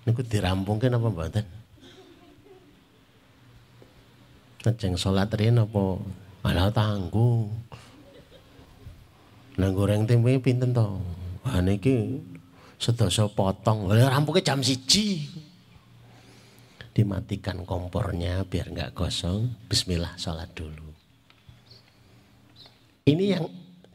[0.08, 1.65] Niku dirampungke napa mboten?
[4.66, 6.02] Lajeng salat riyen apa
[6.42, 7.54] malah tanggung.
[9.62, 10.98] Nah goreng tempe pinten to?
[11.46, 12.18] Wah niki
[12.82, 13.86] sedasa potong.
[13.86, 15.22] Lah rampungke jam siji.
[16.98, 19.54] Dimatikan kompornya biar nggak kosong.
[19.70, 20.90] Bismillah salat dulu.
[23.06, 23.46] Ini yang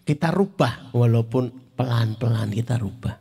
[0.07, 3.19] kita rubah walaupun pelan-pelan kita rubah.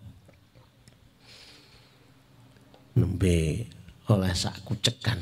[2.94, 3.66] Nembe
[4.06, 5.18] oleh saku cekan.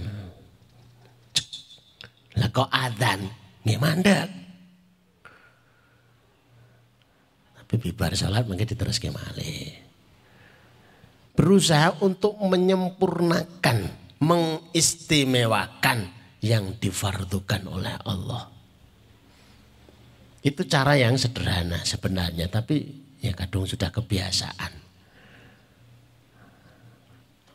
[2.38, 3.26] Lah kok adzan
[3.66, 4.30] nggih mandek.
[7.58, 9.76] Tapi bibar salat mungkin diterus malih.
[11.36, 13.92] Berusaha untuk menyempurnakan,
[14.24, 18.48] mengistimewakan yang difardukan oleh Allah.
[20.42, 22.88] Itu cara yang sederhana sebenarnya, tapi
[23.20, 24.74] ya kadung sudah kebiasaan.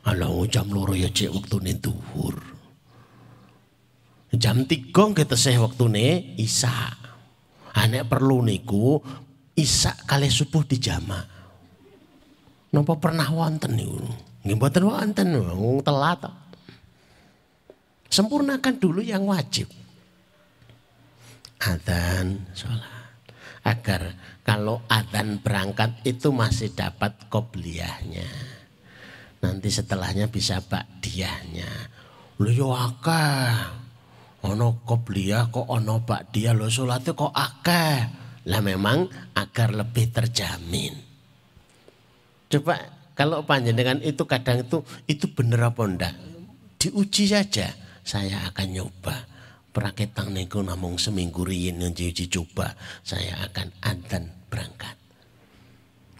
[0.03, 2.52] Kalau jam loro ya cek waktu duhur.
[4.33, 6.09] Jam tiga kita seh waktu ne
[6.41, 6.73] isa.
[7.73, 9.01] Anek perlu niku
[9.57, 11.21] isa kali subuh di jama.
[12.73, 14.01] Napa pernah wonten niku?
[14.43, 15.29] Nggih mboten wonten,
[15.85, 16.25] telat.
[18.09, 19.71] Sempurnakan dulu yang wajib.
[21.63, 23.03] Adzan, sholat
[23.63, 28.27] agar kalau adzan berangkat itu masih dapat kobliyahnya.
[29.43, 31.71] Nanti setelahnya bisa ba'diyahnya.
[32.43, 33.82] Lho yo akeh.
[34.43, 37.99] Ono kobliyah kok ono ba'diyah lho salatnya kok akeh.
[38.51, 39.07] Lah memang
[39.39, 40.99] agar lebih terjamin.
[42.51, 42.75] Coba
[43.15, 46.15] kalau panjenengan itu kadang itu itu bener apa ndak?
[46.83, 47.71] Diuji saja.
[48.03, 49.15] Saya akan nyoba
[49.73, 54.93] Praketang niku namung seminggu riyin uji coba saya akan adzan berangkat.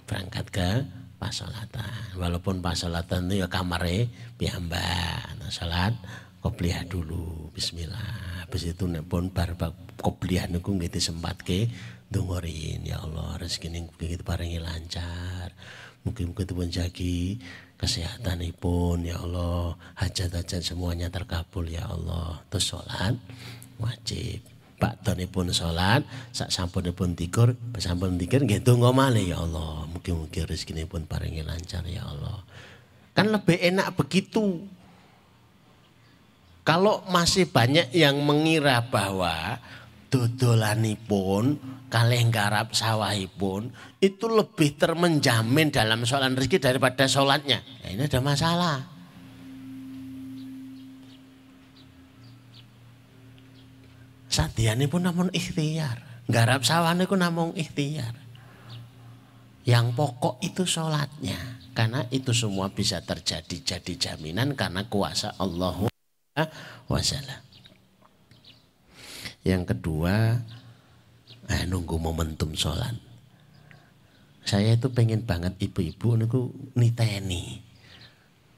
[0.09, 0.69] Berangkat ke
[1.21, 2.17] pasolatan.
[2.17, 4.09] Walaupun pasolatan itu ya kamare.
[4.41, 5.93] Nah, salat
[6.43, 7.55] kopliyah dulu.
[7.55, 8.45] Bismillah.
[8.45, 9.55] Habis itu nek pun bar
[10.03, 11.71] kopliyah niku nggih disempatke
[12.13, 15.55] dongorin ya Allah rezeki begitu paringi lancar.
[16.03, 17.39] Mungkin-mungkin pun jagi
[17.83, 23.19] kesehatan pun ya Allah hajat-hajat semuanya terkabul ya Allah terus sholat
[23.83, 24.39] wajib
[24.79, 30.87] Pak pun sholat sak sampun pun tikur sampun tikur nggih donga ya Allah mungkin-mungkin rezeki
[30.87, 32.47] pun paringi lancar ya Allah
[33.19, 34.63] kan lebih enak begitu
[36.63, 39.59] kalau masih banyak yang mengira bahwa
[40.15, 41.59] dodolanipun
[41.91, 47.67] kalih garap sawahipun itu lebih termenjamin dalam soalan rezeki daripada sholatnya.
[47.83, 48.77] Ya, ini ada masalah.
[54.33, 56.25] Sadiani pun namun ikhtiar.
[56.31, 58.17] Garap sawah pun namun ikhtiar.
[59.69, 61.61] Yang pokok itu sholatnya.
[61.75, 65.92] Karena itu semua bisa terjadi jadi jaminan karena kuasa Allah
[66.89, 67.41] wasallam.
[69.43, 70.39] Yang kedua,
[71.51, 72.95] eh, nunggu momentum sholat.
[74.43, 76.41] Saya itu pengen banget ibu-ibu niku
[76.75, 77.63] niteni.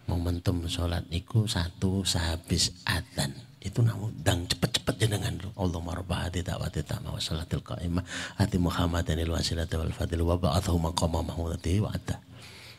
[0.04, 3.32] Momentum sholat niku satu sehabis adzan.
[3.64, 5.48] Itu namun dang cepet-cepet jenengan lu.
[5.56, 8.04] Allah marbah hati ta'wati ta'ma wa salatil qa'imah
[8.36, 12.20] hati Muhammadanil wasilati wal fadil wa ba'athu maqama mahmudati wa adha.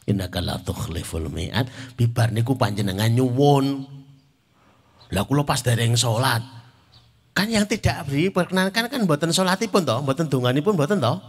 [0.05, 1.65] Innaka la tukhliful mi'at.
[1.97, 3.94] Bibar niku panjenengan nyuwun.
[5.13, 6.55] Lah kula pas dereng sholat
[7.35, 9.35] Kan yang tidak diperkenankan kan buatan
[9.67, 11.19] pun toh, buatan pun buatan toh.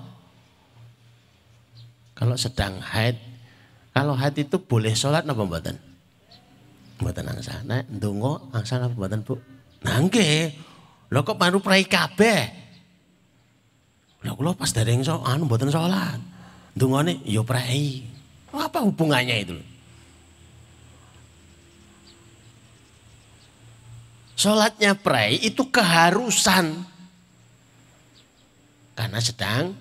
[2.15, 3.19] Kalau sedang haid,
[3.91, 5.75] kalau haid itu boleh sholat apa buatan?
[7.03, 7.59] Buatan angsa.
[7.67, 9.35] Nah, dungo angsa apa buatan bu?
[9.83, 10.55] Nangke,
[11.11, 12.55] lo kok baru prai kabeh?
[14.23, 16.23] Lo kalo pas dari so, anu buatan sholat.
[16.79, 18.07] Dungo nih, yo prai.
[18.55, 19.59] Apa hubungannya itu?
[24.37, 26.85] Sholatnya pray itu keharusan.
[28.93, 29.73] Karena sedang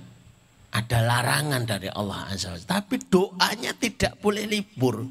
[0.71, 5.03] ada larangan dari Allah Azza wa Tapi doanya tidak boleh libur.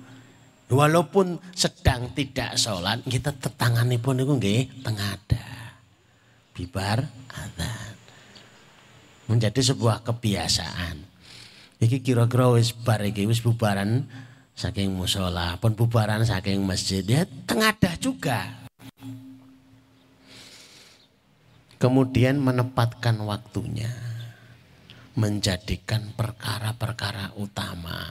[0.65, 5.77] Walaupun sedang tidak sholat, kita tetangani pun itu nggih tengada.
[6.57, 7.95] Bibar adzan.
[9.29, 11.05] Menjadi sebuah kebiasaan.
[11.85, 14.09] Iki kira-kira wis bar wis bubaran
[14.57, 18.64] saking musola, pun bubaran saking masjid ya tengadah juga.
[21.85, 23.93] Kemudian menempatkan waktunya.
[25.21, 28.09] Menjadikan perkara-perkara utama.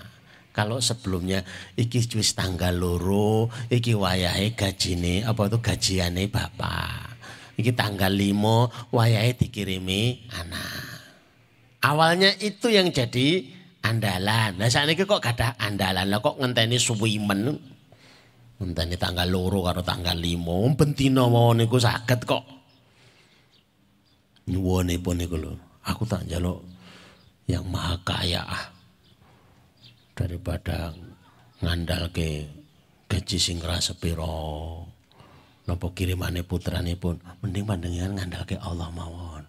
[0.54, 1.42] Kalau sebelumnya
[1.74, 7.18] iki wis tanggal loro, iki wayahe gajine apa itu gajiane bapak.
[7.58, 11.02] Iki tanggal limo wayahe dikirimi anak.
[11.82, 13.42] Awalnya itu yang jadi
[13.82, 14.62] andalan.
[14.62, 16.14] Nah saat ini kok gak andalan.
[16.14, 17.58] Lah kok ngenteni suwimen.
[18.62, 20.62] Ngenteni tanggal loro karo tanggal limo.
[20.78, 22.63] Bentino mau niku sakit kok.
[24.48, 25.56] Nyuwone niku lho.
[25.84, 26.64] Aku tak jaluk
[27.48, 28.66] yang maha kaya ah.
[30.14, 30.92] Daripada
[31.64, 32.48] ngandal ke
[33.08, 34.84] gaji sing rasa piro
[35.64, 37.20] nopo kirimane putrane pun.
[37.40, 39.44] Mending pandangan ngandal ke Allah mawon.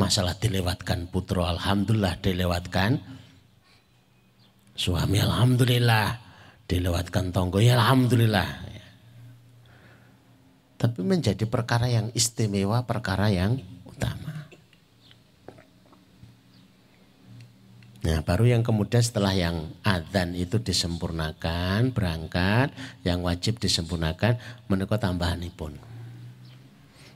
[0.00, 3.00] Masalah dilewatkan putra alhamdulillah dilewatkan.
[4.74, 6.24] Suami alhamdulillah.
[6.64, 8.72] Dilewatkan tonggo ya alhamdulillah.
[10.80, 13.56] Tapi menjadi perkara yang istimewa perkara yang
[13.94, 14.34] utama
[18.04, 22.68] Nah, baru yang kemudian setelah yang adzan itu disempurnakan, berangkat,
[23.00, 24.36] yang wajib disempurnakan,
[24.68, 25.72] menikah tambahan pun.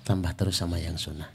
[0.08, 1.28] Tambah terus sama yang sunnah.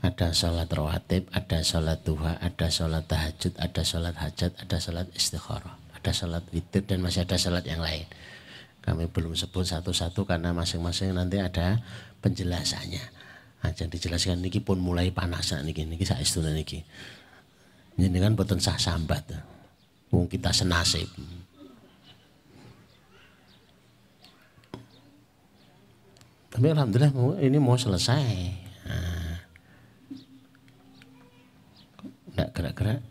[0.00, 5.76] Ada sholat rawatib, ada sholat duha, ada sholat tahajud, ada sholat hajat, ada sholat istikharah,
[5.92, 8.08] ada sholat witir, dan masih ada sholat yang lain.
[8.80, 11.84] Kami belum sebut satu-satu karena masing-masing nanti ada
[12.24, 13.04] penjelasannya.
[13.58, 16.88] Nah, yang dijelaskan ini pun mulai panas niki niki saya istilah niki.
[17.98, 19.26] Ini kan sah sambat.
[20.14, 21.10] Wong kita senasib.
[26.48, 28.24] Tapi alhamdulillah ini mau selesai.
[28.86, 29.36] Nah.
[32.32, 33.02] Enggak gerak-gerak.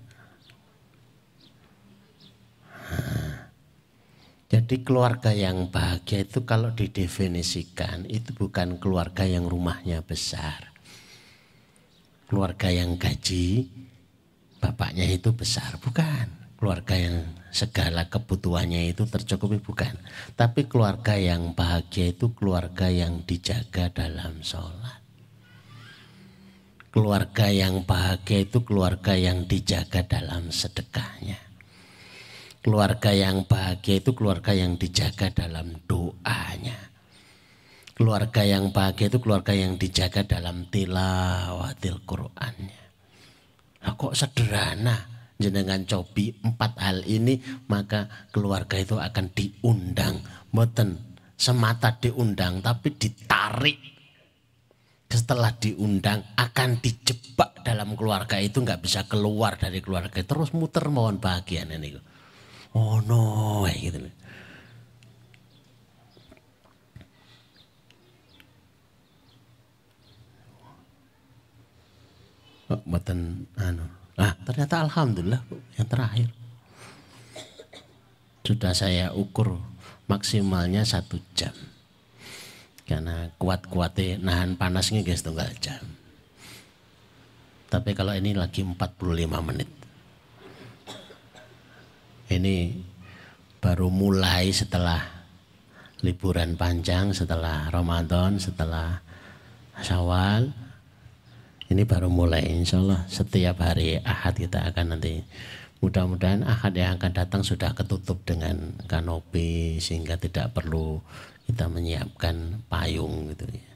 [4.47, 10.71] Jadi keluarga yang bahagia itu kalau didefinisikan itu bukan keluarga yang rumahnya besar.
[12.31, 13.67] Keluarga yang gaji
[14.57, 16.27] bapaknya itu besar, bukan.
[16.57, 17.21] Keluarga yang
[17.53, 19.93] segala kebutuhannya itu tercukupi, bukan.
[20.33, 25.01] Tapi keluarga yang bahagia itu keluarga yang dijaga dalam sholat.
[26.89, 31.37] Keluarga yang bahagia itu keluarga yang dijaga dalam sedekahnya.
[32.65, 36.89] Keluarga yang bahagia itu keluarga yang dijaga dalam doanya.
[37.93, 42.86] Keluarga yang bahagia itu keluarga yang dijaga dalam tilawatil Qur'annya.
[43.95, 45.15] Kok sederhana?
[45.37, 47.37] Jenengan cobi empat hal ini
[47.69, 50.17] maka keluarga itu akan diundang.
[50.49, 50.97] Mboten
[51.37, 53.77] semata diundang tapi ditarik.
[55.07, 60.19] Setelah diundang akan dijebak dalam keluarga itu nggak bisa keluar dari keluarga.
[60.25, 61.93] Terus muter mohon bahagia ini.
[62.73, 64.09] Oh no gitu
[72.67, 73.87] Mboten anu.
[74.19, 75.41] Ah, ternyata alhamdulillah
[75.79, 76.27] yang terakhir.
[78.43, 79.59] Sudah saya ukur
[80.11, 81.55] maksimalnya satu jam.
[82.87, 85.83] Karena kuat-kuatnya nahan panasnya guys tunggal jam.
[87.67, 89.67] Tapi kalau ini lagi 45 menit.
[92.27, 92.55] Ini
[93.59, 95.03] baru mulai setelah
[96.03, 98.99] liburan panjang, setelah Ramadan, setelah
[99.83, 100.66] Syawal,
[101.67, 105.23] ini baru mulai insya Allah setiap hari Ahad kita akan nanti
[105.83, 111.03] mudah-mudahan Ahad yang akan datang sudah ketutup dengan kanopi sehingga tidak perlu
[111.47, 113.71] kita menyiapkan payung gitu ya.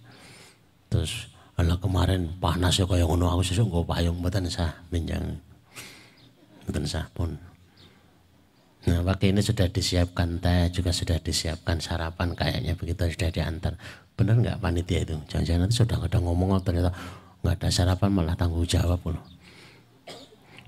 [0.92, 5.40] Terus Allah kemarin panas ya kayak ngono aku sesuk nggo payung mboten sah minjang.
[6.68, 7.36] Mboten sah pun.
[8.82, 13.78] Nah, waktu ini sudah disiapkan teh, juga sudah disiapkan sarapan kayaknya begitu sudah diantar.
[14.18, 15.22] Benar nggak panitia itu?
[15.30, 16.90] Jangan-jangan nanti sudah ada ngomong ternyata
[17.42, 19.26] nggak ada sarapan malah tanggung jawab loh.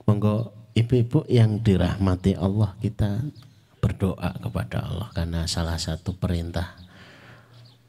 [0.04, 3.24] Monggo ibu-ibu yang dirahmati Allah kita
[3.80, 6.76] berdoa kepada Allah karena salah satu perintah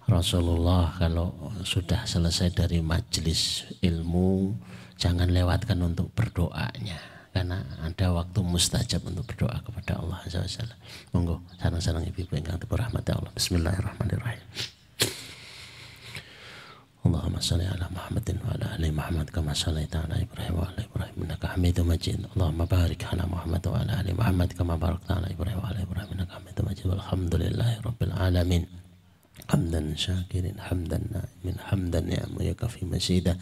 [0.05, 4.53] Rasulullah kalau sudah selesai dari majelis ilmu
[5.01, 7.01] jangan lewatkan untuk berdoanya
[7.35, 10.45] karena ada waktu mustajab untuk berdoa kepada Allah Azza
[11.11, 13.33] Monggo sarang-sarang ibu-ibu yang dirahmati Allah.
[13.35, 14.84] Bismillahirrahmanirrahim.
[17.06, 21.78] اللهم صل على محمد وعلى ال محمد كما صليت على ابراهيم وعلى ابراهيم انك حميد
[21.92, 26.30] مجيد اللهم بارك على محمد وعلى ال محمد كما باركت على ابراهيم وعلى ابراهيم انك
[26.38, 28.64] حميد مجيد والحمد لله رب العالمين
[29.52, 31.00] حمدا شاكرا حمدا
[31.46, 33.34] من حمدا يعمك في مزيدا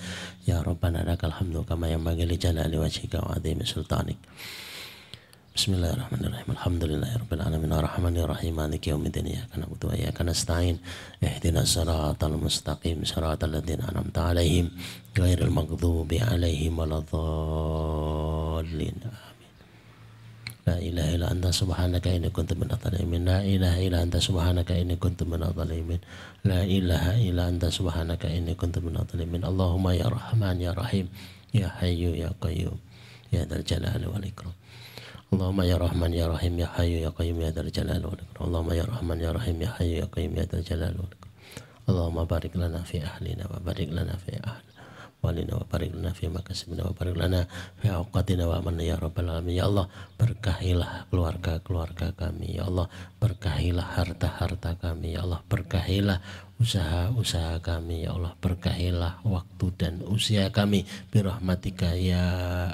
[0.47, 4.19] يا ربنا لك الحمد كما ينبغي لجلال وجهك وعظيم سلطانك
[5.52, 6.48] Bismillahirrahmanirrahim.
[6.48, 10.80] Alhamdulillahirabbil alamin arrahmanir rahim maliki yaumiddin iyyaka na'budu wa iyyaka nasta'in
[11.20, 14.72] ihdinas siratal mustaqim siratal ladzina an'amta 'alaihim
[15.12, 17.12] ghairil maghdubi 'alaihim waladdallin.
[20.64, 23.28] La ilaha illa anta subhanaka inni kuntu minadh dhalimin.
[23.28, 26.00] La ilaha illa anta subhanaka inni kuntu minadh dhalimin.
[26.48, 29.44] La ilaha illa anta subhanaka inni kuntu minadh dhalimin.
[29.44, 31.12] Allahumma ya Rahman ya Rahim
[31.52, 32.80] ya Hayyu ya Qayyum
[33.28, 34.56] ya Dzal Jalali wal Ikram.
[35.32, 38.52] Allahumma ya Rahman ya Rahim ya Hayyu ya Qayyum ya Dzal Jalali wal Ikram.
[38.52, 41.32] Allahumma ya Rahman ya Rahim ya Hayyu ya Qayyum ya Dzal Jalali wal Ikram.
[41.88, 44.72] Allahumma barik lana fi ahlina wa barik lana fi ahlina
[45.22, 47.46] walina wa barik lana fi makasibina wa barik lana
[47.78, 49.86] fi awqatina wa amanna ya rabbal alamin ya Allah
[50.18, 52.90] berkahilah keluarga-keluarga kami ya Allah
[53.22, 56.18] berkahilah harta-harta kami ya Allah berkahilah
[56.62, 60.86] usaha-usaha kami ya Allah berkahilah waktu dan usia kami.
[61.10, 62.22] Birahmatika ya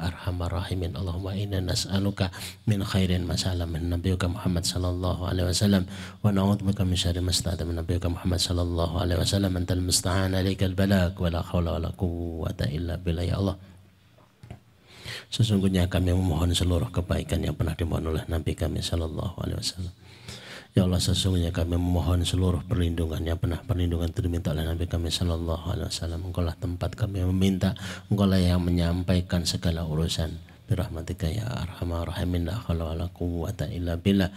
[0.04, 0.92] arhamar rahimin.
[0.92, 2.28] Allahumma inna nas'aluka
[2.68, 5.88] min khairin masalah min nabiyuka Muhammad sallallahu alaihi wasallam.
[6.20, 7.32] Wa na'udzubika min syarri ma
[7.64, 7.80] min
[8.12, 9.56] Muhammad sallallahu alaihi wasallam.
[9.56, 13.56] Antal musta'an alaikal balak wa la haula wa la quwwata illa billah ya Allah.
[15.32, 19.97] Sesungguhnya kami memohon seluruh kebaikan yang pernah dimohon oleh Nabi kami Sallallahu Alaihi Wasallam
[20.76, 25.08] Ya Allah sesungguhnya kami memohon seluruh perlindungan yang pernah perlindungan itu diminta oleh Nabi kami
[25.08, 26.20] Sallallahu Alaihi Wasallam.
[26.28, 27.72] Engkau lah tempat kami meminta,
[28.12, 33.96] engkau lah yang menyampaikan segala urusan birahmatika ya arhamar rahimin la haula wala quwwata illa
[33.96, 34.28] billah.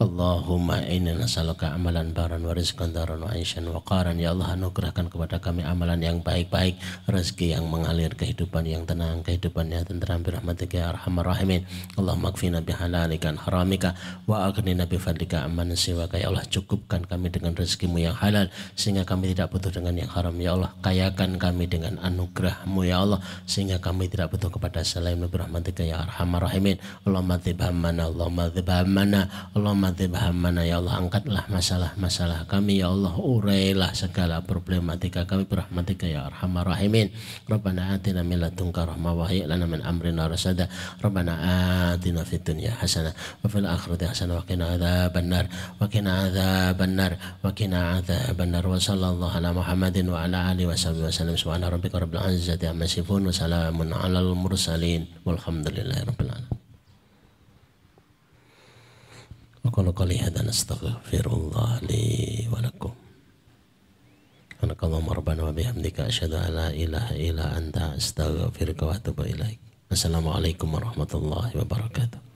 [0.00, 4.16] Allahumma inna nas'aluka amalan baran wa rizqan daran wa aisyan wa qaran.
[4.16, 9.68] Ya Allah anugerahkan kepada kami amalan yang baik-baik rezeki yang mengalir kehidupan yang tenang kehidupan
[9.68, 11.66] yang tenteram birahmatika ya arhamar rahimin.
[11.98, 16.16] Allahumma kfina bihalalika haramika wa aghnina bi fadlika amman siwaka.
[16.16, 20.32] Ya Allah cukupkan kami dengan rezekimu yang halal sehingga kami tidak butuh dengan yang haram.
[20.38, 25.79] Ya Allah kayakan kami dengan anugerahmu ya Allah sehingga kami tidak butuh kepada selain birahmatika
[25.79, 26.77] برحمتك يا أرحم الراحمين
[27.07, 29.21] اللهم ذب همنا اللهم ذب همنا
[29.55, 36.11] اللهم ذب همنا ya Allah angkatlah masalah-masalah kami ya Allah urailah segala problematika kami berahmatika
[36.11, 37.07] ya arhamar rahimin
[37.47, 40.67] Rabbana atina min ladunka rahmah wa hayyi lana min amrina rasada
[40.99, 41.39] Rabbana
[41.95, 45.45] atina fid dunya hasanah wa fil akhirati hasanah wa qina adzaban nar
[45.79, 50.67] wa qina adzaban nar wa qina adzaban nar wa sallallahu ala Muhammadin wa ala alihi
[50.67, 55.68] wa sahbihi wa sallam subhana rabbika rabbil izzati amma yasifun wa salamun alal mursalin walhamdulillah
[55.70, 56.58] Alhamdulillahirrahmanirrahim.
[59.62, 62.90] Wa qali hadha nastaghfirullah li wa lakum.
[64.58, 69.62] Subhanakallahumma rabbana wa bihamdika asyhadu an la ilaha illa anta astaghfiruka wa atubu ilaik.
[69.86, 72.29] Assalamualaikum warahmatullahi wabarakatuh.